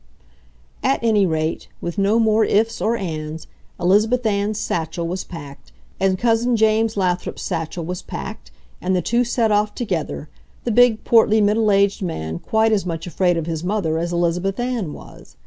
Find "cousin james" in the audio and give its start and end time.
6.17-6.97